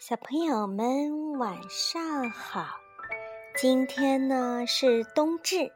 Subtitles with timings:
[0.00, 2.64] 小朋友们晚上好，
[3.58, 5.70] 今天呢是冬至，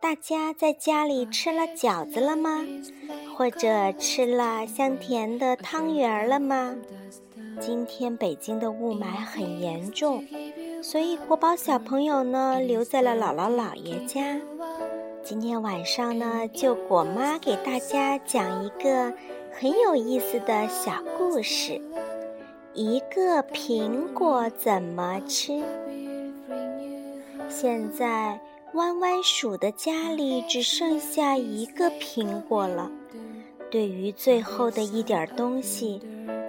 [0.00, 2.58] 大家在家里吃了饺子了吗？
[3.36, 6.74] 或者吃了香甜的汤圆了吗？
[7.60, 10.26] 今天北京的雾霾很严重，
[10.82, 14.40] 所以国宝小朋友呢留在了姥姥姥爷家。
[15.22, 19.12] 今天晚上呢，就果妈给大家讲一个
[19.52, 21.80] 很有意思的小故事。
[22.74, 25.62] 一个苹果怎么吃？
[27.50, 28.40] 现在
[28.72, 32.90] 弯弯鼠的家里只剩下一个苹果了。
[33.70, 36.00] 对于最后的一点东西，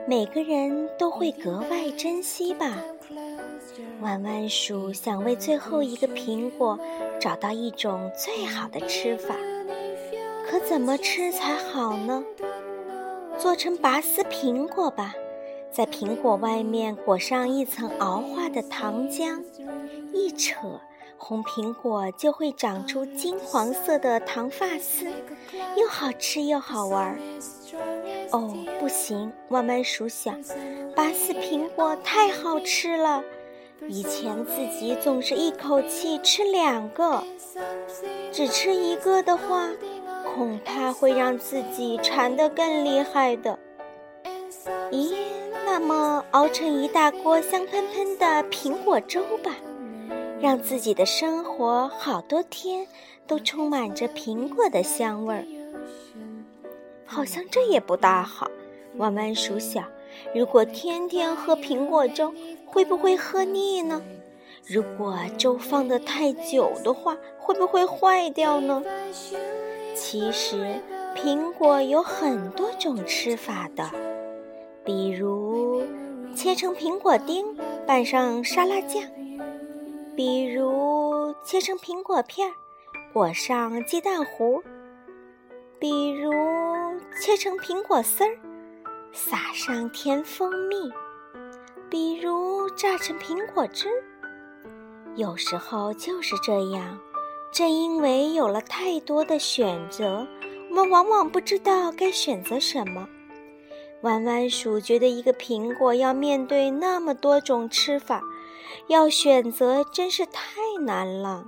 [0.07, 2.73] 每个人都会格外珍惜吧。
[4.01, 6.79] 弯弯鼠想为最后一个苹果
[7.19, 9.35] 找到一种最好的吃法，
[10.49, 12.23] 可怎么吃才好呢？
[13.37, 15.13] 做成拔丝苹果吧。
[15.73, 19.43] 在苹果外面裹上一层熬化的糖浆，
[20.13, 20.79] 一扯，
[21.17, 25.07] 红苹果就会长出金黄色的糖发丝，
[25.75, 27.17] 又好吃又好玩。
[28.29, 29.31] 哦，不行！
[29.49, 30.39] 弯弯鼠想，
[30.95, 33.23] 拔丝苹果太好吃了，
[33.87, 37.23] 以前自己总是一口气吃两个，
[38.31, 39.69] 只吃一个的话，
[40.35, 43.57] 恐怕会让自己馋得更厉害的。
[44.91, 45.15] 咦？
[45.73, 49.55] 那么，熬成一大锅香喷喷的苹果粥吧，
[50.39, 52.85] 让自己的生活好多天
[53.25, 55.43] 都充满着苹果的香味儿。
[57.07, 58.51] 好像这也不大好。
[58.97, 59.83] 弯弯鼠想，
[60.35, 62.31] 如果天天喝苹果粥，
[62.67, 63.99] 会不会喝腻呢？
[64.67, 68.83] 如果粥放得太久的话，会不会坏掉呢？
[69.95, 70.75] 其实，
[71.15, 73.89] 苹果有很多种吃法的，
[74.83, 75.83] 比如。
[76.35, 77.45] 切成苹果丁，
[77.85, 79.03] 拌上沙拉酱；
[80.15, 82.53] 比如切成苹果片儿，
[83.13, 84.59] 裹上鸡蛋糊；
[85.77, 86.33] 比如
[87.21, 88.35] 切成苹果丝儿，
[89.11, 90.91] 撒上甜蜂蜜；
[91.87, 93.87] 比如榨成苹果汁。
[95.15, 96.97] 有时候就是这样，
[97.51, 100.25] 正因为有了太多的选择，
[100.71, 103.07] 我们往往不知道该选择什么。
[104.03, 108.21] 弯弯鼠觉得一个苹果要面对那么多种吃法，
[108.87, 111.45] 要选择真是太难了。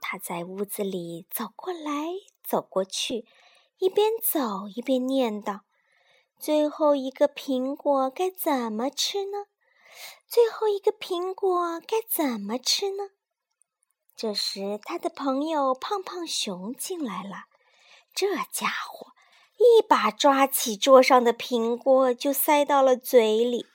[0.00, 2.06] 他在屋子里走过来
[2.44, 3.26] 走过去，
[3.78, 5.62] 一边走一边念叨
[6.38, 9.46] ：“最后一个苹果该怎么吃呢？
[10.28, 13.10] 最后一个苹果该怎么吃呢？”
[14.14, 17.46] 这时，他的朋友胖胖熊进来了，
[18.14, 19.08] 这家伙。
[19.60, 23.66] 一把抓起桌上的苹果，就塞到了嘴里。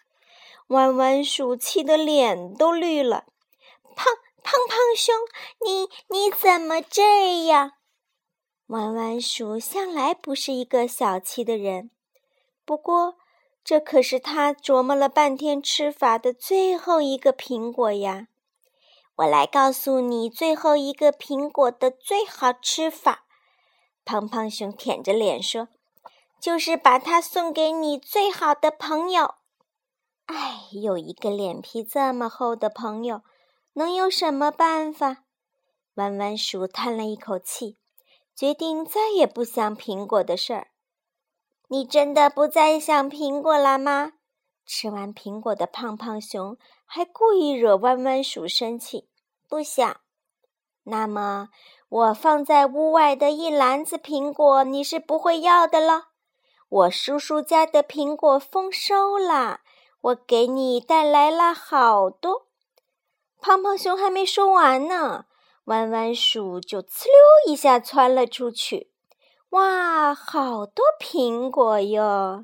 [0.69, 3.25] 弯弯鼠气得脸都绿了。
[3.95, 4.07] 胖
[4.43, 5.15] 胖胖熊，
[5.63, 7.73] 你你怎么这样？
[8.67, 11.91] 弯弯鼠向来不是一个小气的人，
[12.65, 13.17] 不过
[13.63, 18.27] 这可是他琢磨了半天吃法的最后一个苹果呀！
[19.17, 23.25] 我来告诉你最后一个苹果的最好吃法。
[24.03, 25.67] 胖胖熊舔着脸说。
[26.39, 29.35] 就是把它送给你最好的朋友。
[30.25, 33.21] 哎，有一个脸皮这么厚的朋友，
[33.73, 35.23] 能有什么办法？
[35.95, 37.77] 弯弯鼠叹了一口气，
[38.35, 40.67] 决定再也不想苹果的事儿。
[41.67, 44.13] 你真的不再想苹果了吗？
[44.65, 49.07] 吃完苹果的胖胖熊还故意惹弯弯鼠生气。
[49.47, 50.01] 不想。
[50.83, 51.49] 那么，
[51.87, 56.09] 我放在屋外的一篮子苹果，你是不会要的了。
[56.75, 59.61] 我叔叔家的苹果丰收啦！
[60.01, 62.47] 我给你带来了好多。
[63.39, 65.23] 胖胖熊还没说完呢，
[65.65, 68.91] 弯弯鼠就呲溜一下窜了出去。
[69.51, 72.43] 哇，好多苹果哟！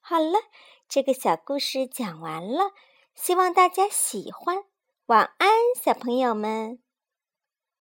[0.00, 0.40] 好了，
[0.88, 2.72] 这个小故事讲完了，
[3.14, 4.64] 希望大家喜欢。
[5.06, 5.48] 晚安，
[5.80, 6.83] 小朋友们。